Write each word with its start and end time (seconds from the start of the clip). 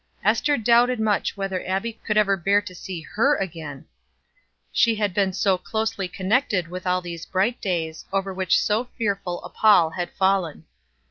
Ester 0.23 0.57
doubted 0.57 0.99
much 0.99 1.37
whether 1.37 1.63
Abbie 1.63 2.01
could 2.03 2.17
ever 2.17 2.35
bear 2.35 2.59
to 2.59 2.73
see 2.73 3.01
her 3.01 3.35
again, 3.35 3.85
she 4.71 4.95
had 4.95 5.13
been 5.13 5.31
so 5.31 5.59
closely 5.59 6.07
connected 6.07 6.67
with 6.67 6.87
all 6.87 7.01
these 7.03 7.27
bright 7.27 7.61
days, 7.61 8.03
over 8.11 8.33
which 8.33 8.59
so 8.59 8.85
fearful 8.97 9.43
a 9.43 9.49
pall 9.51 9.91
had 9.91 10.09
fallen. 10.13 10.65